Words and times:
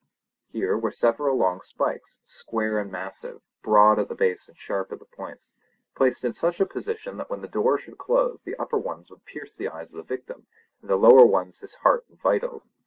Here 0.49 0.75
were 0.75 0.89
several 0.89 1.37
long 1.37 1.61
spikes, 1.61 2.21
square 2.25 2.79
and 2.79 2.91
massive, 2.91 3.43
broad 3.61 3.99
at 3.99 4.09
the 4.09 4.15
base 4.15 4.47
and 4.47 4.57
sharp 4.57 4.91
at 4.91 4.97
the 4.97 5.05
points, 5.05 5.53
placed 5.95 6.25
in 6.25 6.33
such 6.33 6.59
a 6.59 6.65
position 6.65 7.17
that 7.17 7.29
when 7.29 7.41
the 7.43 7.47
door 7.47 7.77
should 7.77 7.99
close 7.99 8.41
the 8.41 8.55
upper 8.55 8.79
ones 8.79 9.11
would 9.11 9.25
pierce 9.25 9.55
the 9.57 9.69
eyes 9.69 9.93
of 9.93 9.97
the 9.97 10.15
victim, 10.15 10.47
and 10.81 10.89
the 10.89 10.95
lower 10.95 11.27
ones 11.27 11.59
his 11.59 11.75
heart 11.83 12.05
and 12.09 12.19
vitals. 12.19 12.67